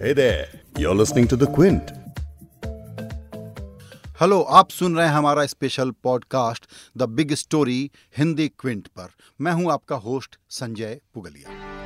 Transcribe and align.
Hey 0.00 0.12
there, 0.12 0.46
you're 0.76 0.94
listening 0.94 1.26
to 1.28 1.36
The 1.36 1.46
Quint. 1.54 1.90
Hello 4.20 4.40
आप 4.58 4.70
सुन 4.70 4.96
रहे 4.96 5.06
हैं 5.06 5.14
हमारा 5.14 5.46
special 5.46 5.90
podcast 6.02 6.66
the 6.98 7.08
big 7.18 7.34
story 7.34 7.80
Hindi 8.18 8.48
Quint 8.60 8.86
पर 8.98 9.08
मैं 9.40 9.52
हूँ 9.52 9.70
आपका 9.72 9.96
होस्ट 10.06 10.38
संजय 10.50 11.00
पुगलिया 11.14 11.77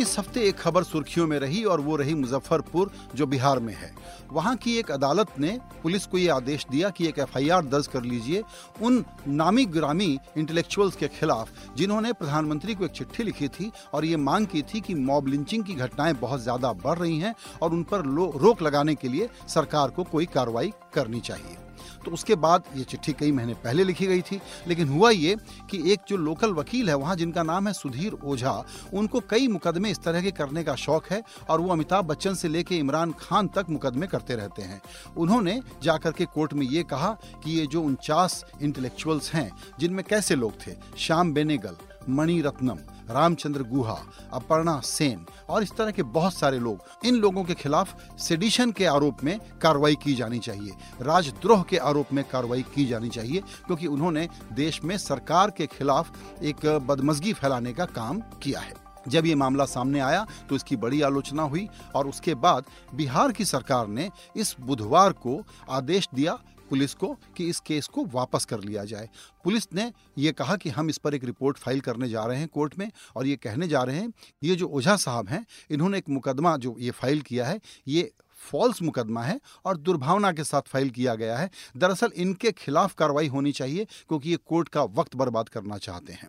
इस 0.00 0.18
हफ़्ते 0.18 0.40
एक 0.40 0.56
खबर 0.56 0.82
सुर्खियों 0.82 1.26
में 1.26 1.38
रही 1.38 1.62
और 1.64 1.80
वो 1.80 1.96
रही 1.96 2.14
मुजफ्फरपुर, 2.14 2.90
जो 3.14 3.26
बिहार 3.26 3.58
में 3.58 3.74
है। 3.74 3.92
वहाँ 4.32 4.54
की 4.56 4.76
एक 4.78 4.90
अदालत 4.90 5.38
ने 5.38 5.58
पुलिस 5.82 6.06
को 6.06 6.18
ये 6.18 6.28
आदेश 6.28 6.66
दिया 6.70 6.90
कि 6.90 7.06
एक 7.06 7.18
एफआईआर 7.18 7.64
दर्ज 7.64 7.86
कर 7.86 8.02
लीजिए 8.02 8.42
उन 8.82 9.04
नामी 9.28 9.64
ग्रामी 9.66 10.18
इंटेलेक्चुअल्स 10.36 10.96
के 10.96 11.08
खिलाफ, 11.10 11.48
जिन्होंने 11.76 12.12
प्रधानमंत्री 12.12 12.74
को 12.74 12.84
एक 12.84 12.90
चिट्ठी 12.90 13.22
लिखी 13.22 13.48
थी 13.48 13.70
और 13.94 14.04
ये 14.04 14.16
मांग 14.18 14.46
की 14.46 14.62
थी 14.64 14.80
कि 14.80 14.94
मॉब 14.94 15.26
लिंचिंग 15.28 15.64
की 15.64 15.74
घटनाएँ 15.74 16.14
बहुत 16.14 16.40
ज़्यादा 16.40 16.72
बढ़ 16.74 16.98
रही 16.98 17.18
हैं 17.18 17.34
और 17.62 17.72
उन 17.72 17.82
पर 17.82 18.04
रोक 18.38 18.62
लगाने 18.62 18.94
के 18.94 19.08
लिए 19.08 19.28
सरकार 19.48 19.90
को 19.90 20.04
कोई 20.04 20.26
कार्रवाई 20.26 20.72
करनी 20.94 21.20
चाहिए। 21.20 21.56
तो 22.04 22.10
उसके 22.10 22.34
बाद 22.34 22.64
ये 22.76 22.84
चिट्ठी 22.84 23.12
कई 23.12 23.32
महीने 23.32 23.54
पहले 23.54 23.84
लिखी 23.84 24.06
गई 24.06 24.22
थी, 24.22 24.40
लेकिन 24.68 24.88
हुआ 24.88 25.10
ये 25.10 25.36
कि 25.70 25.82
एक 25.92 26.00
जो 26.08 26.16
लोकल 26.16 26.52
वकील 26.52 26.88
है, 26.88 26.94
वहाँ 26.94 27.16
जिनका 27.16 27.42
नाम 27.42 27.66
है 27.66 27.72
सुधीर 27.72 28.12
ओझा, 28.14 28.64
उनको 28.94 29.20
कई 29.20 29.48
मुकदमे 29.48 29.90
इस 29.90 30.02
तरह 30.02 30.22
के 30.22 30.30
करने 30.30 30.64
का 30.64 30.74
शौक 30.76 31.06
है 31.10 31.22
और 31.50 31.60
वो 31.60 31.72
अमिताभ 31.72 32.04
बच्चन 32.04 32.34
से 32.34 32.48
लेके 32.48 32.76
इमरान 32.76 33.12
खान 33.20 33.48
तक 33.48 33.66
मुकदमे 33.70 34.06
करते 34.06 34.36
रहते 34.36 34.62
हैं। 34.62 34.80
उन्होंने 35.16 35.60
जाकर 35.82 36.12
के 36.12 36.24
कोर्ट 36.24 36.54
में 36.54 36.66
ये 36.66 36.82
कहा 36.82 37.16
कि 37.44 37.58
ये 37.58 37.66
जो 37.66 37.82
उनचास 37.82 38.44
इंटेलेक्चुअल्स 38.62 39.32
हैं, 39.34 39.50
जिनमें 39.80 40.04
कैसे 40.04 40.34
लोग 40.34 40.52
थे? 40.66 40.76
श्याम 40.98 41.32
बेनेगल 41.32 41.76
मणि 42.08 42.40
रत्नम 42.40 42.78
रामचंद्र 43.12 43.62
गुहा, 43.62 43.96
अपर्णा 44.32 44.78
सेन 44.80 45.24
और 45.48 45.62
इस 45.62 45.72
तरह 45.76 45.90
के 45.90 46.02
बहुत 46.02 46.34
सारे 46.34 46.58
लोग 46.58 47.06
इन 47.06 47.16
लोगों 47.16 47.44
के 47.44 47.54
खिलाफ 47.54 47.94
सेडिशन 48.18 48.72
के 48.72 48.86
आरोप 48.86 49.24
में 49.24 49.38
कार्रवाई 49.62 49.94
की 49.94 50.14
जानी 50.14 50.38
चाहिए। 50.38 50.72
राजद्रोह 51.02 51.62
के 51.62 51.76
आरोप 51.78 52.12
में 52.12 52.24
कार्रवाई 52.24 52.62
की 52.74 52.86
जानी 52.86 53.08
चाहिए 53.08 53.40
क्योंकि 53.66 53.86
उन्होंने 53.86 54.28
देश 54.52 54.82
में 54.84 54.96
सरकार 54.98 55.50
के 55.50 55.66
खिलाफ 55.68 56.42
एक 56.42 56.66
बदमजगी 56.86 57.32
फैलाने 57.32 57.72
का 57.72 57.84
काम 57.86 58.20
किया 58.42 58.60
है। 58.60 58.80
जब 59.08 59.26
ये 59.26 59.34
मामला 59.34 59.64
सामने 59.64 60.00
आया 60.00 60.26
तो 60.48 60.56
इसकी 60.56 60.76
बड़ी 60.76 61.00
आलोचना 61.02 61.42
हुई 61.42 61.68
और 61.94 62.06
उसके 62.06 62.34
बाद 62.34 62.64
बिहार 62.94 63.32
की 63.32 63.44
सरकार 63.44 63.86
ने 63.88 64.08
इस 64.36 64.54
बुधवार 64.60 65.12
को 65.12 65.42
आदेश 65.70 66.08
दिया 66.14 66.38
पुलिस 66.72 66.94
को 66.94 67.08
कि 67.36 67.46
इस 67.48 67.58
केस 67.60 67.86
को 67.86 68.04
वापस 68.04 68.44
कर 68.44 68.60
लिया 68.60 68.84
जाए। 68.84 69.08
पुलिस 69.44 69.66
ने 69.74 69.90
यह 70.18 70.32
कहा 70.32 70.56
कि 70.56 70.70
हम 70.70 70.90
इस 70.90 70.98
पर 70.98 71.14
एक 71.14 71.24
रिपोर्ट 71.24 71.58
फ़ाइल 71.58 71.80
करने 71.80 72.08
जा 72.08 72.24
रहे 72.24 72.38
हैं 72.38 72.48
कोर्ट 72.48 72.78
में 72.78 72.90
और 73.16 73.26
ये 73.26 73.36
कहने 73.36 73.68
जा 73.68 73.82
रहे 73.82 73.96
हैं, 73.96 74.12
ये 74.42 74.56
जो 74.56 74.68
ओझा 74.68 74.96
साहब 74.96 75.28
हैं, 75.28 75.44
इन्होंने 75.70 75.98
एक 75.98 76.08
मुकदमा 76.08 76.56
जो 76.56 76.74
ये 76.78 76.90
फ़ाइल 76.90 77.20
किया 77.20 77.46
है, 77.46 77.60
ये 77.88 78.10
फॉल्स 78.40 78.82
मुकदमा 78.82 79.22
है 79.22 79.38
और 79.64 79.76
दुर्भावना 79.76 80.32
के 80.32 80.44
साथ 80.44 80.62
फ़ाइल 80.62 80.90
किया 80.90 81.14
गया 81.14 81.36
है। 81.38 81.50
दरअसल 81.76 82.12
इनके 82.16 82.52
खिलाफ 82.52 82.94
कार्रवाई 82.94 83.26
होनी 83.28 83.52
चाहिए 83.52 83.84
क्योंकि 84.08 84.30
ये 84.30 84.36
कोर्ट 84.46 84.68
का 84.68 84.82
वक्त 84.82 85.16
बर्बाद 85.16 85.48
करना 85.48 85.78
चाहते 85.78 86.12
हैं। 86.12 86.28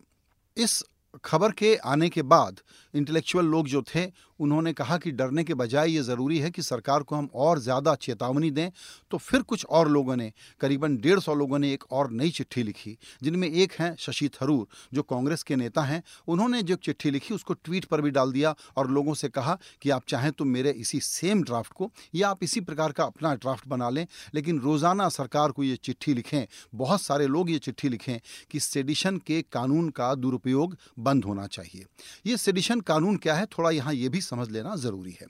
इस 0.58 0.84
खबर 1.20 1.52
के 1.52 1.76
आने 1.78 2.10
के 2.10 2.22
बाद 2.24 2.60
इंटेलेक्चुअल 2.94 3.46
लोग 3.46 3.68
जो 3.68 3.82
थे, 3.86 4.06
उन्होंने 4.40 4.72
कहा 4.74 4.98
कि 4.98 5.12
डरने 5.12 5.44
के 5.44 5.54
बजाय 5.54 5.92
ये 5.92 6.02
ज़रूरी 6.02 6.38
है 6.40 6.50
कि 6.52 6.62
सरकार 6.62 7.04
को 7.04 7.16
हम 7.16 7.28
और 7.36 7.60
ज़्यादा 7.60 7.94
चेतावनी 7.96 8.50
दें। 8.52 8.70
तो 9.12 9.18
फिर 9.18 9.42
कुछ 9.42 9.66
और 9.66 9.90
लोगों 9.90 10.16
ने, 10.16 10.32
करीबन 10.62 10.98
डेढ़ 10.98 11.20
सौ 11.20 11.34
लोगों 11.34 11.60
ने 11.60 11.72
एक 11.74 11.84
और 11.92 12.10
नई 12.12 12.30
चिट्ठी 12.30 12.64
लिखी, 12.64 12.98
जिनमें 13.24 13.48
एक 13.48 13.74
हैं 13.74 13.96
शशि 14.00 14.30
थरूर, 14.32 14.68
जो 14.94 15.02
कांग्रेस 15.04 15.44
के 15.44 15.56
नेता 15.56 15.82
हैं। 15.82 16.02
उन्होंने 16.28 16.62
जो 16.64 16.76
चिट्ठी 16.78 17.12
लिखी, 17.12 17.34
उसको 17.34 17.54
ट्वीट 17.56 17.86
पर 17.86 18.02
भी 18.02 18.12
डाल 18.12 18.32
दिया 18.32 18.56
और 18.78 18.90
लोगों 18.90 19.14
से 19.14 19.30
कहा 19.30 19.58
कि 19.82 19.90
आप 19.90 20.04
चाहें 20.08 20.32
तो 20.32 20.46
मेरे 20.46 20.72
इसी 20.72 21.00
सेम 21.02 21.44
ड्राफ्ट 21.44 21.74
को 21.74 21.92
या 22.16 22.30
आप 22.30 22.44
इसी 22.44 22.62
प्रकार 22.62 22.92
का 22.92 23.04
अपना 23.04 23.34
ड्राफ्ट 23.36 23.68
बना 23.68 23.90
लें। 23.90 24.06
लेकिन 24.36 24.60
रोज़ाना 24.60 25.10
सरकार 25.12 25.52
को 25.52 25.64
ये 25.64 25.76
चिट्ठी 25.76 26.14
लिखें, 26.14 26.46
बहुत 26.76 27.02
सारे 27.02 27.28
लोग 27.28 27.50
ये 27.50 27.60
चिट्ठी 27.60 27.90
लिखें 27.90 28.20
कि 28.52 28.60
सेडिशन 28.62 29.18
के 29.18 29.42
कानून 29.44 29.90
का 29.92 30.14
दुरुपयोग 30.16 30.76
बंद 31.04 31.26
होना 31.26 31.48
चाहिए। 31.48 31.86
ये 32.26 32.38
सेडिशन 32.38 32.80
कानून 32.82 33.18
क्या 33.18 33.36
है, 33.36 33.46
थोड़ा 33.48 33.70
यहाँ 33.72 33.94
ये 33.94 34.10
भी 34.10 34.22
समझ 34.24 34.50
लेना 34.50 34.76
ज़रूरी 34.78 35.18
है। 35.22 35.28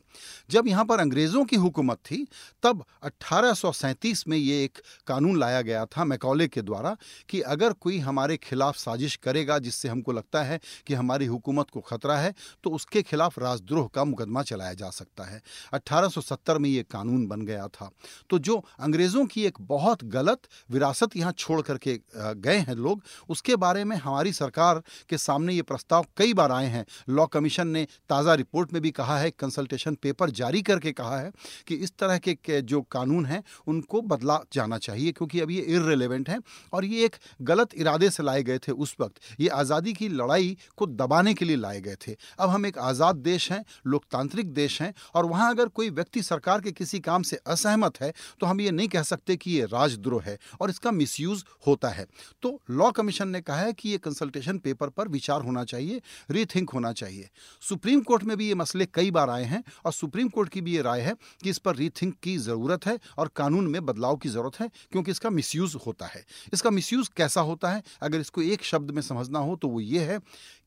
जब 0.50 0.68
यहाँ 0.68 0.86
पर 0.86 1.00
अंग्रेज़ों 1.00 1.44
की 1.46 1.56
हुकूमत 1.58 1.98
थी, 2.06 2.26
तब 2.64 2.84
अट्ठारह 3.04 3.72
में 4.28 4.38
ये 4.38 4.64
एक 4.64 4.78
कानून 5.08 5.40
लाया 5.40 5.62
गया 5.62 5.86
था 5.88 6.04
मैकौले 6.06 6.48
के 6.48 6.62
द्वारा 6.62 6.96
कि 7.30 7.40
अगर 7.44 7.74
कोई 7.76 7.98
हमारे 8.00 8.38
खिलाफ 8.40 8.76
साजिश 8.78 9.16
करेगा, 9.18 9.58
जिससे 9.60 9.90
हमको 9.90 10.12
लगता 10.12 10.44
है 10.44 10.60
कि 10.88 10.94
हमारी 10.94 11.26
हुकूमत 11.26 11.70
को 11.70 11.82
खतरा 11.82 12.18
है 12.18 12.34
तो 12.64 12.70
उसके 12.72 13.02
खिलाफ 13.04 13.40
राजद्रोह 13.40 13.88
का 13.94 14.04
मुकदमा 14.04 14.44
चलाया 14.44 14.74
जा 14.74 14.90
सकता 14.92 15.24
है। 15.24 15.42
1870 15.74 16.58
में 16.58 16.70
ये 16.70 16.84
कानून 16.86 17.26
बन 17.28 17.42
गया 17.42 17.68
था। 17.70 17.90
तो 18.30 18.40
जो 18.40 18.58
अंग्रेज़ों 18.80 19.26
की 19.26 19.46
एक 19.46 19.58
बहुत 19.64 20.04
गलत 20.12 20.48
विरासत 20.70 21.16
यहाँ 21.18 21.34
छोड़ 21.34 21.62
करके 21.62 22.00
गए 22.16 22.58
हैं 22.60 22.76
लोग, 22.76 23.04
उसके 23.30 23.56
बारे 23.58 23.84
में 23.84 23.96
हमारी 23.98 24.34
सरकार 24.34 24.82
के 25.10 25.18
सामने 25.18 25.54
ये 25.54 25.62
प्रस्ताव 25.64 26.06
कई 26.18 26.34
बार 26.34 26.52
आए 26.52 26.68
हैं। 26.68 26.86
लॉ 27.10 27.26
कमीशन 27.28 27.68
ने 27.68 27.86
ताज़ा 28.10 28.34
रिपोर्ट 28.36 28.74
में 28.74 28.82
भी 28.82 28.92
कहा 28.94 29.18
है, 29.20 29.32
कंसल्टेशन 29.32 29.96
पेपर 29.96 30.30
जारी 30.32 30.62
करके 30.64 30.92
कहा 30.94 31.20
है 31.20 31.32
कि 31.68 31.76
इस 31.78 31.94
तरह 32.00 32.18
के 32.18 32.62
जो 32.64 32.82
कानून 32.84 33.26
हैं, 33.26 33.44
उनको 33.68 34.02
बदला 34.04 34.40
जाना 34.54 34.78
चाहिए 34.80 35.12
क्योंकि 35.12 35.40
अब 35.40 35.52
ये 35.52 35.62
इरेलीवेंट 35.62 36.30
हैं 36.30 36.40
और 36.74 36.86
ये 36.86 37.06
एक 37.06 37.16
गलत 37.44 37.74
इरादे 37.76 38.10
से 38.10 38.24
लाए 38.24 38.44
गए 38.44 38.58
थे 38.60 38.72
उस 38.74 38.96
वक्त। 39.00 39.20
ये 39.40 39.48
आज़ादी 39.52 39.94
की 39.94 40.08
लड़ाई 40.10 40.56
को 40.78 40.86
दबाने 40.88 41.34
के 41.34 41.46
लिए 41.46 41.56
लाए 41.58 41.82
गए 41.82 41.96
थे। 41.98 42.16
अब 42.40 42.50
हम 42.50 42.66
एक 42.66 42.78
आज़ाद 42.80 43.16
देश 43.18 43.52
हैं, 43.52 43.64
लोकतांत्रिक 43.88 44.54
देश 44.54 44.82
हैं 44.82 44.94
और 45.16 45.26
वहाँ 45.26 45.50
अगर 45.52 45.68
कोई 45.70 45.90
व्यक्ति 45.92 46.22
सरकार 46.24 46.62
के 46.62 46.72
किसी 46.74 47.00
काम 47.02 47.24
से 47.24 47.40
असहमत 47.48 48.02
है 48.02 48.12
तो 48.40 48.46
हम 48.46 48.62
ये 48.62 48.72
नहीं 48.72 48.88
कह 48.88 49.04
सकते 49.04 49.36
कि 49.36 49.52
ये 49.52 49.66
राजद्रोह 49.68 50.24
है 50.24 50.38
और 50.62 50.70
इसका 50.70 50.92
मिसयूज 50.94 51.44
होता 51.68 51.90
है। 51.90 52.06
तो 52.44 52.60
लॉ 52.72 52.90
कमीशन 52.92 53.28
ने 53.28 53.42
कहा 53.42 53.58
है 53.58 53.74
कि 53.74 53.90
ये 53.90 53.98
कंसल्टेशन 54.00 54.58
पेपर 54.60 54.90
पर 54.90 55.08
विचार 55.10 55.42
होना 55.42 55.53
चाहिए 55.64 56.02
रीथिंक 56.32 56.70
होना 56.70 56.92
चाहिए। 56.94 57.30
सुप्रीम 57.62 58.02
कोर्ट 58.02 58.24
में 58.24 58.36
भी 58.38 58.48
ये 58.48 58.56
मसले 58.56 58.86
कई 58.86 59.12
बार 59.12 59.30
आए 59.30 59.44
हैं 59.44 59.64
और 59.86 59.94
सुप्रीम 59.94 60.30
कोर्ट 60.30 60.50
की 60.50 60.62
भी 60.62 60.76
ये 60.76 60.82
राय 60.82 61.02
है 61.02 61.14
कि 61.44 61.50
इस 61.50 61.58
पर 61.58 61.76
रीथिंक 61.76 62.16
की 62.24 62.38
ज़रूरत 62.38 62.86
है 62.86 62.98
और 63.18 63.32
कानून 63.36 63.68
में 63.68 63.86
बदलाव 63.86 64.16
की 64.16 64.30
ज़रूरत 64.30 64.60
है, 64.60 64.70
क्योंकि 64.92 65.12
इसका 65.12 65.30
मिसयूज़ 65.30 65.78
होता 65.86 66.06
है। 66.06 66.26
इसका 66.54 66.70
मिसयूज़ 66.70 67.10
कैसा 67.18 67.42
होता 67.42 67.72
है? 67.72 67.84
अगर 68.02 68.20
इसको 68.20 68.42
एक 68.42 68.64
शब्द 68.64 68.92
में 68.92 69.02
समझना 69.02 69.40
हो 69.40 69.56
तो 69.56 69.68
वो 69.68 69.80
ये 69.80 70.04
है 70.04 70.20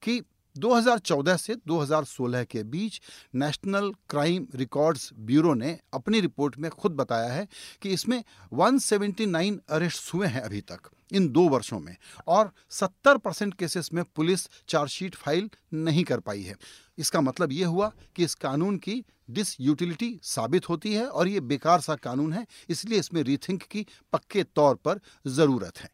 कि 0.02 0.20
2014 0.56 1.36
से 1.36 1.54
2016 1.68 2.44
के 2.44 2.62
बीच 2.64 3.00
नेशनल 3.34 3.90
क्राइम 4.10 4.46
रिकॉर्ड्स 4.54 5.10
ब्यूरो 5.20 5.54
ने 5.54 5.78
अपनी 5.94 6.20
रिपोर्ट 6.20 6.58
में 6.58 6.70
खुद 6.70 6.92
बताया 6.92 7.32
है 7.32 7.46
कि 7.82 7.90
इसमें 7.90 8.22
179 8.52 9.58
अरेस्ट 9.70 10.14
हुए 10.14 10.26
हैं 10.26 10.40
अभी 10.40 10.60
तक। 10.62 10.90
इन 11.12 11.28
दो 11.28 11.48
वर्षों 11.48 11.80
में, 11.80 11.96
और 12.28 12.52
70 12.70 13.16
परसेंट 13.16 13.54
केसेस 13.54 13.90
में 13.92 14.04
पुलिस 14.16 14.48
चार्जशीट 14.68 15.14
फ़ाइल 15.14 15.50
नहीं 15.74 16.04
कर 16.04 16.20
पाई 16.20 16.42
है। 16.42 16.56
इसका 16.98 17.20
मतलब 17.20 17.52
ये 17.52 17.64
हुआ 17.64 17.92
कि 18.16 18.24
इस 18.24 18.34
कानून 18.34 18.76
की 18.76 19.04
डिसयूटिलिटी 19.30 20.20
साबित 20.22 20.68
होती 20.68 20.94
है, 20.94 21.06
और 21.06 21.28
ये 21.28 21.40
बेकार 21.40 21.80
सा 21.80 21.94
कानून 21.94 22.32
है, 22.32 22.46
इसलिए 22.68 22.98
इसमें 22.98 23.22
रीथिंक 23.22 23.62
की 23.62 23.86
पक्के 24.12 24.42
तौर 24.42 24.74
पर 24.74 25.00
ज़रूरत 25.26 25.78
है। 25.78 25.90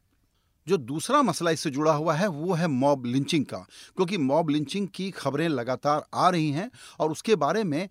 जो 0.67 0.77
दूसरा 0.77 1.23
मसला 1.23 1.51
इससे 1.51 1.71
जुड़ा 1.71 1.93
हुआ 1.93 2.15
है, 2.15 2.27
वो 2.27 2.53
है 2.53 2.67
मॉब 2.67 3.07
लिंचिंग 3.07 3.45
का, 3.45 3.67
क्योंकि 3.97 4.19
मॉब 4.19 4.51
लिंचिंग 4.51 4.89
की 4.89 5.11
खबरें 5.11 5.49
लगातार 5.49 6.05
आ 6.15 6.29
रही 6.29 6.51
हैं, 6.51 6.71
और 7.01 7.11
उसके 7.11 7.37
बारे 7.37 7.65
में 7.65 7.89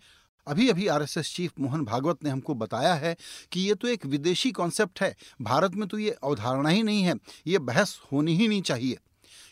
अभी 0.47 0.69
अभी 0.69 0.87
आरएसएस 0.87 1.35
चीफ 1.35 1.51
मोहन 1.59 1.85
भागवत 1.85 2.23
ने 2.23 2.29
हमको 2.29 2.55
बताया 2.55 2.93
है 2.93 3.15
कि 3.51 3.61
ये 3.61 3.75
तो 3.75 3.87
एक 3.87 4.05
विदेशी 4.05 4.51
कॉन्सेप्ट 4.51 5.01
है। 5.01 5.15
भारत 5.41 5.75
में 5.75 5.87
तो 5.89 5.99
ये 5.99 6.09
अवधारणा 6.23 6.69
ही 6.69 6.83
नहीं 6.83 7.03
है। 7.03 7.13
ये 7.47 7.59
बहस 7.59 8.01
होनी 8.11 8.35
ही 8.35 8.47
नहीं 8.47 8.61
चाहिए। 8.61 8.97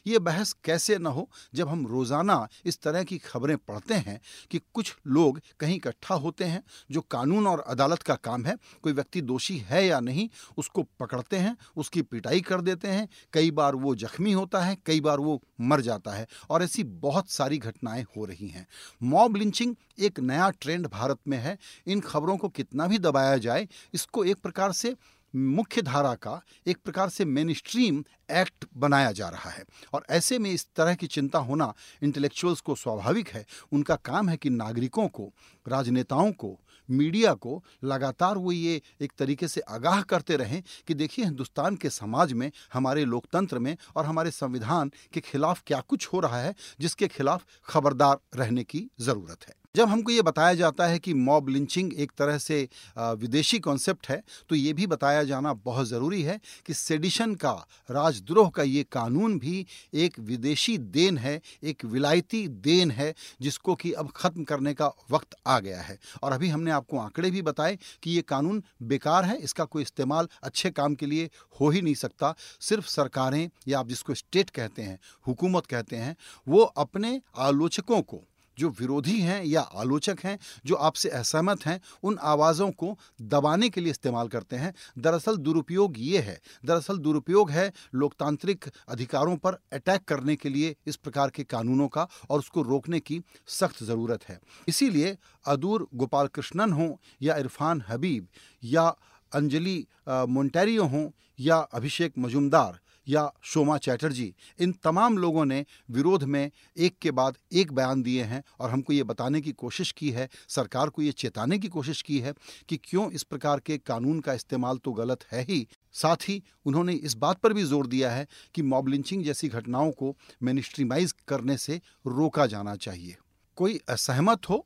ये 0.09 0.20
बहस 0.20 0.56
कैसे 0.64 0.97
न 0.97 1.06
हो 1.06 1.30
जब 1.56 1.68
हम 1.68 1.88
रोज़ाना 1.88 2.47
इस 2.66 2.81
तरह 2.81 3.04
की 3.04 3.18
खबरें 3.18 3.57
पढ़ते 3.57 3.94
हैं 3.94 4.19
कि 4.51 4.60
कुछ 4.74 4.95
लोग 5.07 5.42
कहीं 5.60 5.75
इकट्ठा 5.75 6.16
होते 6.16 6.44
हैं, 6.44 6.63
जो 6.92 7.01
कानून 7.01 7.48
और 7.48 7.60
अदालत 7.60 8.04
का 8.04 8.16
काम 8.16 8.45
है, 8.45 8.57
कोई 8.84 8.94
व्यक्ति 8.94 9.22
दोषी 9.22 9.57
है 9.57 9.86
या 9.88 10.00
नहीं, 10.00 10.30
उसको 10.57 10.84
पकड़ते 11.00 11.38
हैं, 11.38 11.56
उसकी 11.78 12.01
पिटाई 12.01 12.42
कर 12.42 12.62
देते 12.62 12.88
हैं, 12.88 13.07
कई 13.34 13.51
बार 13.51 13.75
वो 13.75 13.95
जख्मी 13.95 14.31
होता 14.31 14.62
है, 14.62 14.78
कई 14.86 15.01
बार 15.01 15.19
वो 15.19 15.42
मर 15.62 15.81
जाता 15.81 16.12
है, 16.12 16.28
और 16.50 16.63
ऐसी 16.63 16.84
बहुत 16.84 17.30
सारी 17.30 17.57
घटनाएँ 17.57 18.06
हो 18.18 18.25
रही 18.25 18.48
हैं। 18.48 18.68
मॉब 19.04 19.36
लिंचिंग 19.36 19.75
एक 20.00 20.19
नया 20.19 20.50
ट्रेंड 20.50 20.88
भारत 20.88 21.19
में 21.28 21.38
है, 21.38 21.57
इन 21.88 22.00
खबरों 22.00 22.38
को 22.38 22.50
कितना 22.50 22.88
भी 22.88 23.00
दबाया 23.00 23.38
जाए, 23.38 23.68
इसको 23.94 24.24
एक 24.24 24.38
प्रकार 24.38 24.72
से 24.72 24.95
मुख्य 25.36 25.81
धारा 25.81 26.16
का 26.16 26.42
एक 26.68 26.78
प्रकार 26.78 27.10
से 27.10 27.26
मेन 27.26 27.54
स्ट्रीम 27.54 28.04
एक्ट 28.31 28.66
बनाया 28.78 29.12
जा 29.12 29.30
रहा 29.30 29.50
है। 29.50 29.64
और 29.94 30.06
ऐसे 30.10 30.40
में 30.40 30.52
इस 30.52 30.68
तरह 30.76 30.96
की 30.96 31.08
चिंता 31.08 31.40
होना 31.40 31.74
इंटेलेक्चुअल्स 32.04 32.62
को 32.62 32.76
स्वाभाविक 32.76 33.30
है। 33.30 33.46
उनका 33.72 33.96
काम 33.96 34.30
है 34.30 34.38
कि 34.38 34.50
नागरिकों 34.50 35.08
को, 35.08 35.34
राजनेताओं 35.68 36.31
को 36.31 36.60
मीडिया 36.90 37.34
को 37.34 37.64
लगातार 37.84 38.38
वो 38.38 38.52
ये 38.52 38.81
एक 39.02 39.14
तरीके 39.18 39.48
से 39.48 39.62
आगाह 39.62 40.02
करते 40.02 40.38
रहें 40.38 40.64
कि 40.88 40.94
देखिए, 40.94 41.26
हिंदुस्तान 41.26 41.75
के 41.75 41.90
समाज 41.90 42.34
में, 42.34 42.52
हमारे 42.74 43.06
लोकतंत्र 43.06 43.60
में 43.60 43.78
और 43.96 44.06
हमारे 44.06 44.32
संविधान 44.32 44.92
के 45.14 45.20
खिलाफ 45.20 45.64
क्या 45.68 45.82
कुछ 45.82 46.08
हो 46.08 46.20
रहा 46.20 46.42
है, 46.42 46.56
जिसके 46.80 47.08
खिलाफ 47.08 47.46
खबरदार 47.66 48.18
रहने 48.36 48.64
की 48.64 48.88
ज़रूरत 49.00 49.48
है। 49.48 49.59
जब 49.80 49.88
हमको 49.88 50.12
ये 50.12 50.22
बताया 50.22 50.54
जाता 50.54 50.86
है 50.88 51.00
कि 51.00 51.14
मॉब 51.16 51.50
लिंचिंग 51.50 51.94
एक 51.96 52.12
तरह 52.18 52.38
से 52.38 52.58
विदेशी 52.98 53.60
कॉन्सेप्ट 53.60 54.08
है 54.10 54.22
तो 54.50 54.56
ये 54.56 54.74
भी 54.74 54.88
बताया 54.88 55.24
जाना 55.24 55.54
बहुत 55.56 55.88
ज़रूरी 55.88 56.22
है 56.24 56.40
कि 56.66 56.74
सेडिशन 56.74 57.36
का, 57.36 57.52
राजद्रोह 57.90 58.50
का 58.50 58.64
ये 58.64 58.84
कानून 58.92 59.38
भी 59.40 59.66
एक 59.96 60.20
विदेशी 60.22 60.78
देन 60.78 61.18
है, 61.18 61.40
एक 61.64 61.86
विलायती 61.86 62.48
देन 62.48 62.92
है, 62.92 63.14
जिसको 63.42 63.76
कि 63.76 63.92
अब 63.94 64.10
ख़त्म 64.16 64.44
करने 64.44 64.74
का 64.74 64.92
वक्त 65.12 65.36
आ 65.48 65.60
गया 65.60 65.82
है। 65.82 65.98
और 66.24 66.32
अभी 66.32 66.50
हमने 66.50 66.72
आपको 66.72 66.98
आंकड़े 67.00 67.32
भी 67.32 67.42
बताए 67.42 67.78
कि 68.04 68.12
ये 68.12 68.22
कानून 68.24 68.64
बेकार 68.84 69.25
है, 69.25 69.38
इसका 69.38 69.66
कोई 69.66 69.84
इस्तेमाल 69.84 70.28
अच्छे 70.44 70.70
काम 70.72 70.96
के 70.96 71.06
लिए 71.06 71.30
हो 71.60 71.70
ही 71.70 71.82
नहीं 71.82 71.96
सकता। 71.96 72.34
सिर्फ़ 72.62 72.88
सरकारें 72.90 73.50
या 73.68 73.80
आप 73.80 73.88
जिसको 73.88 74.14
स्टेट 74.16 74.50
कहते 74.50 74.82
हैं, 74.82 75.00
हुकूमत 75.28 75.66
कहते 75.68 75.96
हैं, 75.98 76.16
वो 76.48 76.62
अपने 76.62 77.22
आलोचकों 77.38 78.02
को 78.04 78.22
जो 78.60 78.70
विरोधी 78.80 79.20
हैं 79.22 79.44
या 79.46 79.62
आलोचक 79.62 80.20
हैं, 80.24 80.38
जो 80.66 80.76
आपसे 80.78 81.10
असहमत 81.12 81.66
हैं, 81.66 81.80
उन 82.04 82.18
आवाज़ों 82.24 82.70
को 82.74 82.98
दबाने 83.24 83.70
के 83.70 83.82
लिए 83.82 83.92
इस्तेमाल 83.92 84.28
करते 84.28 84.56
हैं। 84.56 84.74
दरअसल 85.00 85.38
दुरुपयोग 85.40 85.96
ये 86.00 86.20
है, 86.20 86.40
दरअसल 86.66 86.98
दुरुपयोग 87.00 87.52
है 87.52 87.72
लोकतांत्रिक 87.96 88.66
अधिकारों 88.90 89.36
पर 89.38 89.60
अटैक 89.74 90.04
करने 90.04 90.36
के 90.36 90.50
लिए 90.50 90.76
इस 90.88 90.96
प्रकार 90.98 91.30
के 91.30 91.44
कानूनों 91.46 91.88
का 91.88 92.08
और 92.30 92.40
उसको 92.40 92.62
रोकने 92.64 93.00
की 93.02 93.22
सख्त 93.50 93.84
ज़रूरत 93.84 94.24
है। 94.24 94.40
इसीलिए 94.68 95.18
अदूर 95.46 95.88
गोपाल 95.94 96.28
कृष्णन 96.30 96.74
हों 96.74 96.92
या 97.22 97.38
इरफान 97.38 97.84
हबीब 97.90 98.28
या 98.64 98.88
अंजलि 99.32 99.86
मोन्टेरियो 100.10 100.86
हों 100.86 101.10
या 101.40 101.58
अभिषेक 101.58 102.14
मजुमदार 102.18 102.80
या 103.10 103.30
शोमा 103.44 103.78
चैटर्जी, 103.78 104.34
इन 104.60 104.72
तमाम 104.84 105.18
लोगों 105.18 105.46
ने 105.46 105.66
विरोध 105.92 106.24
में 106.24 106.52
एक 106.78 106.98
के 107.02 107.12
बाद 107.12 107.38
एक 107.54 107.72
बयान 107.72 108.02
दिए 108.04 108.24
हैं 108.24 108.44
और 108.60 108.70
हमको 108.70 108.94
ये 108.94 109.04
बताने 109.04 109.42
की 109.42 109.52
कोशिश 109.54 109.92
की 109.92 110.10
है, 110.10 110.30
सरकार 110.48 110.90
को 110.90 111.02
ये 111.02 111.12
चेताने 111.14 111.58
की 111.60 111.68
कोशिश 111.68 112.02
की 112.02 112.20
है 112.20 112.34
कि 112.70 112.78
क्यों 112.84 113.10
इस 113.12 113.24
प्रकार 113.24 113.60
के 113.60 113.78
कानून 113.78 114.20
का 114.20 114.34
इस्तेमाल 114.34 114.78
तो 114.78 114.92
गलत 114.94 115.24
है 115.32 115.42
ही। 115.44 115.66
साथ 115.94 116.30
ही 116.30 116.42
उन्होंने 116.66 116.94
इस 116.94 117.14
बात 117.16 117.40
पर 117.40 117.54
भी 117.54 117.64
ज़ोर 117.64 117.88
दिया 117.88 118.12
है 118.12 118.28
कि 118.56 118.62
मॉब 118.64 118.88
लिंचिंग 118.88 119.24
जैसी 119.24 119.48
घटनाओं 119.50 119.92
को 119.92 120.16
मिनिस्ट्रीमाइज 120.44 121.14
करने 121.28 121.58
से 121.58 121.82
रोका 122.08 122.46
जाना 122.46 122.76
चाहिए। 122.78 123.16
कोई 123.58 123.80
असहमत 123.90 124.50
हो 124.50 124.66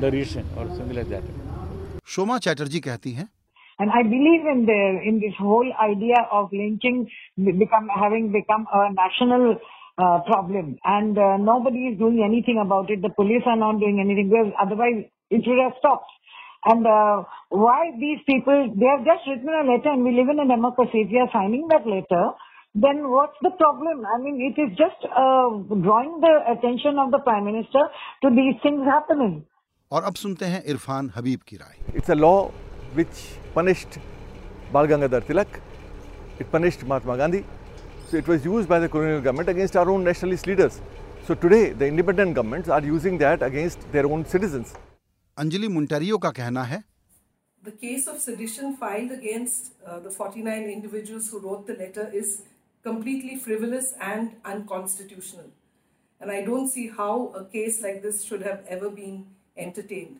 derision 0.00 0.44
or 0.56 0.66
something 0.76 0.96
like 0.96 1.08
that. 1.08 1.22
शोमा 2.14 2.38
चैटर्जी 2.46 2.80
कहती 2.80 3.12
हैं 3.12 3.28
And 3.82 3.90
I 3.90 4.02
believe 4.04 4.44
in 4.50 4.66
the 4.66 4.80
in 5.10 5.18
this 5.20 5.34
whole 5.38 5.70
idea 5.84 6.18
of 6.30 6.52
lynching 6.52 6.98
become 7.62 7.88
having 8.02 8.30
become 8.30 8.66
a 8.72 8.82
national 8.92 9.56
uh, 9.98 10.18
problem, 10.28 10.76
and 10.84 11.18
uh, 11.18 11.36
nobody 11.38 11.88
is 11.88 11.98
doing 11.98 12.22
anything 12.24 12.60
about 12.64 12.90
it. 12.90 13.02
The 13.02 13.10
police 13.10 13.42
are 13.46 13.56
not 13.56 13.80
doing 13.80 13.98
anything 13.98 14.30
because 14.30 14.52
otherwise 14.60 15.02
it 15.30 15.42
would 15.46 15.58
have 15.58 15.74
stopped. 15.78 16.10
And 16.66 16.86
uh, 16.86 17.24
why 17.50 17.90
these 17.98 18.20
people? 18.26 18.72
They 18.76 18.86
have 18.86 19.04
just 19.04 19.26
written 19.26 19.48
a 19.48 19.66
letter, 19.70 19.90
and 19.90 20.04
we 20.04 20.12
live 20.18 20.28
in 20.28 20.38
a 20.38 20.48
democracy. 20.48 21.02
If 21.06 21.10
we 21.10 21.18
are 21.18 21.30
signing 21.32 21.66
that 21.74 21.86
letter, 21.86 22.24
then 22.74 23.10
what's 23.10 23.36
the 23.42 23.50
problem? 23.58 24.06
I 24.06 24.18
mean, 24.18 24.38
it 24.40 24.60
is 24.60 24.70
just 24.78 25.02
uh, 25.04 25.50
drawing 25.82 26.20
the 26.20 26.34
attention 26.54 26.98
of 26.98 27.10
the 27.10 27.18
prime 27.18 27.44
minister 27.44 27.82
to 28.22 28.30
these 28.30 28.54
things 28.62 28.86
happening. 28.86 29.46
और 29.91 30.03
अब 30.03 30.15
सुनते 30.15 30.45
हैं 30.45 30.63
इरफान 30.71 31.11
हबीब 31.15 31.41
की 31.47 31.57
राय 31.57 31.97
it's 31.97 32.11
a 32.11 32.13
law 32.13 32.33
which 32.95 33.21
punished 33.55 33.99
Bal 34.73 34.85
Gangadhar 34.87 35.23
Tilak 35.27 35.61
it 36.41 36.49
punished 36.51 36.87
Mahatma 36.87 37.15
Gandhi 37.15 37.43
so 38.11 38.17
it 38.17 38.29
was 38.29 38.45
used 38.45 38.67
by 38.69 38.77
the 38.81 38.87
colonial 38.93 39.19
government 39.21 39.49
against 39.51 39.75
our 39.79 39.89
own 39.93 40.03
nationalist 40.03 40.47
leaders 40.49 40.77
so 41.25 41.35
today 41.41 41.61
the 41.81 41.89
independent 41.93 42.35
governments 42.37 42.71
are 42.77 42.81
using 42.85 43.19
that 43.23 43.43
against 43.47 43.83
their 43.95 44.05
own 44.15 44.23
citizens 44.31 44.71
Anjali 45.37 45.67
Monteiro 45.73 46.17
का 46.17 46.31
कहना 46.39 46.63
है 46.71 46.83
The 47.63 47.73
case 47.83 48.07
of 48.07 48.19
sedition 48.23 48.75
filed 48.81 49.11
against 49.11 49.71
uh, 49.85 49.99
the 49.99 50.11
49 50.11 50.69
individuals 50.73 51.29
who 51.29 51.39
wrote 51.45 51.67
the 51.67 51.75
letter 51.81 52.05
is 52.19 52.35
completely 52.85 53.35
frivolous 53.45 53.89
and 54.09 54.31
unconstitutional. 54.53 55.49
And 56.21 56.31
I 56.31 56.39
don't 56.45 56.69
see 56.75 56.87
how 56.99 57.33
a 57.41 57.43
case 57.57 57.81
like 57.87 58.01
this 58.01 58.23
should 58.29 58.45
have 58.49 58.63
ever 58.77 58.89
been 58.89 59.17
entertained. 59.59 60.19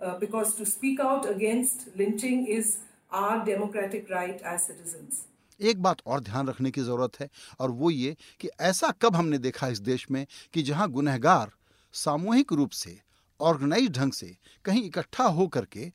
Uh, 0.00 0.18
because 0.18 0.54
to 0.54 0.64
speak 0.66 1.00
out 1.00 1.28
against 1.28 1.88
lynching 1.94 2.46
is 2.48 2.78
our 3.12 3.44
democratic 3.44 4.10
right 4.10 4.40
as 4.44 4.64
citizens. 4.64 5.26
एक 5.60 5.82
बात 5.82 5.96
और 6.06 6.20
ध्यान 6.20 6.48
रखने 6.48 6.70
की 6.70 6.80
ज़रूरत 6.80 7.20
है 7.20 7.28
और 7.60 7.70
वो 7.70 7.90
ये 7.90 8.16
कि 8.40 8.48
ऐसा 8.60 8.90
कब 9.02 9.16
हमने 9.16 9.38
देखा 9.38 9.68
इस 9.68 9.78
देश 9.80 10.10
में 10.10 10.26
कि 10.54 10.62
जहाँ 10.62 10.88
गुनहगार 10.90 11.50
सामूहिक 11.94 12.52
रूप 12.52 12.70
से 12.72 12.98
ऑर्गेनाइज 13.40 13.90
ढंग 13.90 14.12
से 14.12 14.36
कहीं 14.64 14.82
इकट्ठा 14.84 15.24
हो 15.28 15.46
करके 15.48 15.92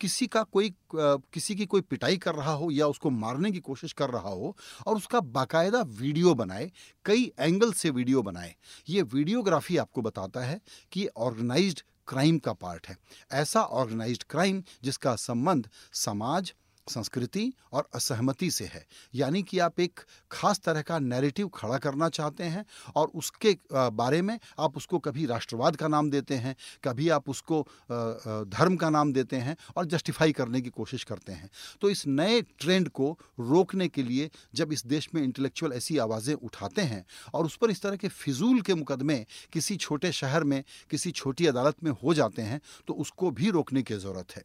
किसी 0.00 0.26
का 0.26 0.42
कोई 0.52 0.72
किसी 0.94 1.54
की 1.54 1.66
कोई 1.66 1.80
पिटाई 1.80 2.16
कर 2.16 2.34
रहा 2.34 2.52
हो 2.52 2.70
या 2.70 2.86
उसको 2.86 3.10
मारने 3.10 3.50
की 3.50 3.60
कोशिश 3.60 3.92
कर 3.92 4.10
रहा 4.10 4.30
हो 4.30 4.54
और 4.86 4.96
उसका 4.96 5.20
बाकायदा 5.36 5.80
वीडियो 5.98 6.34
बनाए 6.34 6.70
कई 7.04 7.30
एंगल 7.38 7.72
से 7.72 7.90
वीडियो 7.90 8.22
बनाए 8.22 8.54
ये 8.88 9.02
वीडियोग्राफी 9.14 9.76
आपको 9.76 10.02
बताता 10.02 10.44
है 10.44 10.60
कि 10.92 11.08
ऑर्गेनाइज्ड 11.18 11.82
क्राइम 12.08 12.38
का 12.38 12.52
पार्ट 12.52 12.86
है। 12.88 12.96
ऐसा 13.32 13.62
ऑर्गेनाइज्ड 13.62 14.24
क्राइम 14.30 14.62
जिसका 14.82 15.14
संबंध 15.16 15.68
समाज 15.92 16.52
संस्कृति 16.88 17.52
और 17.72 17.88
असहमति 17.94 18.50
से 18.50 18.64
है। 18.64 18.84
यानी 19.14 19.42
कि 19.42 19.58
आप 19.58 19.80
एक 19.80 20.00
खास 20.30 20.60
तरह 20.60 20.82
का 20.82 20.98
नैरेटिव 21.00 21.48
खड़ा 21.54 21.78
करना 21.78 22.08
चाहते 22.10 22.44
हैं 22.44 22.64
और 22.96 23.10
उसके 23.14 23.56
बारे 23.72 24.20
में 24.22 24.38
आप 24.58 24.76
उसको 24.76 24.98
कभी 24.98 25.26
राष्ट्रवाद 25.26 25.76
का 25.76 25.88
नाम 25.88 26.10
देते 26.10 26.34
हैं, 26.36 26.54
कभी 26.84 27.08
आप 27.10 27.28
उसको 27.28 27.60
धर्म 27.90 28.76
का 28.76 28.90
नाम 28.90 29.12
देते 29.12 29.36
हैं 29.38 29.56
और 29.76 29.86
जस्टिफाई 29.86 30.32
करने 30.32 30.60
की 30.60 30.70
कोशिश 30.70 31.04
करते 31.04 31.32
हैं। 31.32 31.50
तो 31.80 31.90
इस 31.90 32.06
नए 32.08 32.40
ट्रेंड 32.42 32.88
को 32.90 33.10
रोकने 33.40 33.88
के 33.88 34.02
लिए 34.02 34.30
जब 34.54 34.72
इस 34.72 34.86
देश 34.86 35.08
में 35.14 35.22
इंटेलेक्चुअल 35.22 35.72
ऐसी 35.72 35.98
आवाज़ें 35.98 36.34
उठाते 36.34 36.82
हैं 36.82 37.04
और 37.34 37.46
उस 37.46 37.56
पर 37.56 37.70
इस 37.70 37.82
तरह 37.82 37.96
के 37.96 38.08
फिजूल 38.10 38.60
के 38.60 38.74
मुकदमे 38.74 39.24
किसी 39.52 39.76
छोटे 39.78 40.12
शहर 40.12 40.44
में, 40.44 40.62
किसी 40.90 41.10
छोटी 41.12 41.46
अदालत 41.46 41.84
में 41.84 41.90
हो 42.02 42.14
जाते 42.14 42.42
हैं 42.42 42.60
तो 42.88 42.94
उसको 42.96 43.30
भी 43.30 43.50
रोकने 43.50 43.82
की 43.82 43.94
ज़रूरत 43.96 44.36
है। 44.36 44.42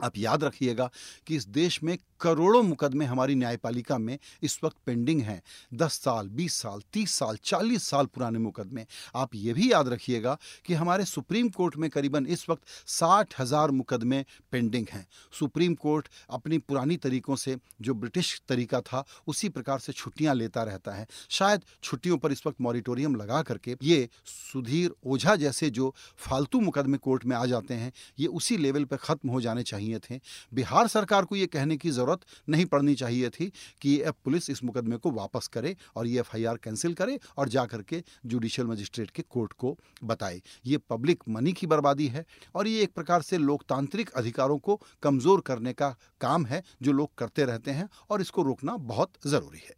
आप 0.00 0.18
याद 0.18 0.44
रखिएगा 0.44 0.90
कि 1.26 1.36
इस 1.36 1.46
देश 1.48 1.82
में 1.82 1.96
करोड़ों 2.20 2.62
मुकदमे 2.62 3.04
हमारी 3.04 3.34
न्यायपालिका 3.34 3.98
में 3.98 4.18
इस 4.42 4.58
वक्त 4.64 4.76
पेंडिंग 4.86 5.20
हैं। 5.22 5.40
दस 5.74 5.92
साल, 5.94 6.28
बीस 6.28 6.54
साल, 6.54 6.80
तीस 6.92 7.12
साल, 7.12 7.36
चालीस 7.44 7.82
साल 7.84 8.06
पुराने 8.06 8.38
मुकदमे। 8.38 8.84
आप 9.14 9.34
ये 9.34 9.52
भी 9.52 9.70
याद 9.72 9.88
रखिएगा 9.88 10.36
कि 10.66 10.74
हमारे 10.74 11.04
सुप्रीम 11.04 11.48
कोर्ट 11.48 11.76
में 11.76 11.88
करीबन 11.90 12.26
इस 12.28 12.48
वक्त 12.50 12.62
साठ 12.88 13.34
हज़ार 13.40 13.70
मुकदमे 13.72 14.24
पेंडिंग 14.52 14.86
हैं। 14.92 15.06
सुप्रीम 15.32 15.74
कोर्ट 15.76 16.08
अपनी 16.30 16.58
पुरानी 16.60 16.96
तरीक़ों 16.98 17.36
से 17.36 17.56
जो 17.80 17.94
ब्रिटिश 17.94 18.40
तरीका 18.48 18.80
था, 18.80 19.04
उसी 19.26 19.48
प्रकार 19.48 19.78
से 19.78 19.92
छुट्टियाँ 19.92 20.34
लेता 20.34 20.62
रहता 20.62 20.94
है। 20.94 21.06
शायद 21.30 21.62
छुट्टियों 21.82 22.18
पर 22.18 22.32
इस 22.32 22.46
वक्त 22.46 22.60
मॉरिटोरियम 22.60 23.16
लगा 23.16 23.42
करके 23.42 23.76
ये 23.82 24.08
सुधीर 24.26 24.94
ओझा 25.06 25.36
जैसे 25.36 25.70
जो 25.70 25.94
फालतू 26.18 26.60
मुकदमे 26.60 26.98
कोर्ट 26.98 27.24
में 27.24 27.36
आ 27.36 27.44
जाते 27.46 27.74
हैं, 27.74 27.92
ये 28.18 28.26
उसी 28.28 28.56
लेवल 28.56 28.84
पर 28.84 28.96
ख़त्म 28.98 29.28
हो 29.28 29.40
जाने 29.40 29.62
चाहिए। 29.62 29.87
चाहिए 29.88 29.98
थे। 30.10 30.20
बिहार 30.54 30.88
सरकार 30.88 31.24
को 31.24 31.36
ये 31.36 31.46
कहने 31.46 31.76
की 31.76 31.90
ज़रूरत 31.90 32.20
नहीं 32.48 32.64
पड़नी 32.66 32.94
चाहिए 32.94 33.30
थी 33.30 33.52
कि 33.82 34.00
अब 34.00 34.14
पुलिस 34.24 34.50
इस 34.50 34.62
मुकदमे 34.64 34.96
को 34.96 35.10
वापस 35.10 35.46
करे 35.46 35.76
और 35.96 36.06
ये 36.06 36.20
एफ़ 36.20 36.36
कैंसिल 36.36 36.94
करे 36.94 37.18
और 37.38 37.48
जा 37.48 37.64
करके 37.66 38.02
जुडिशियल 38.26 38.68
मजिस्ट्रेट 38.68 39.10
के 39.10 39.22
कोर्ट 39.22 39.52
को 39.52 39.76
बताए। 40.04 40.40
ये 40.66 40.78
पब्लिक 40.90 41.22
मनी 41.28 41.52
की 41.52 41.66
बर्बादी 41.66 42.06
है 42.06 42.24
और 42.54 42.68
ये 42.68 42.82
एक 42.82 42.94
प्रकार 42.94 43.22
से 43.22 43.38
लोकतांत्रिक 43.38 44.10
अधिकारों 44.10 44.58
को 44.58 44.80
कमज़ोर 45.02 45.40
करने 45.40 45.72
का 45.72 45.94
काम 46.20 46.46
है 46.46 46.62
जो 46.82 46.92
लोग 46.92 47.14
करते 47.18 47.44
रहते 47.44 47.70
हैं 47.70 47.88
और 48.10 48.20
इसको 48.20 48.42
रोकना 48.42 48.76
बहुत 48.76 49.12
ज़रूरी 49.26 49.58
है। 49.58 49.74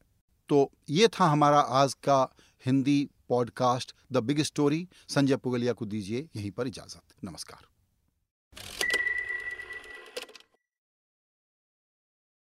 तो 0.48 0.70
ये 0.90 1.08
था 1.08 1.26
हमारा 1.26 1.60
आज 1.60 1.94
का 1.94 2.22
Hindi 2.64 3.08
podcast 3.28 3.94
the 4.12 4.16
big 4.18 4.42
story. 4.42 4.86
Sanjay 5.08 5.36
Pugalia 5.36 5.72
को 5.72 5.86
दीजिए 5.86 6.28
यहीं 6.36 6.50
पर 6.50 6.66
इजाज़त। 6.66 7.24
नमस्कार। 7.24 7.69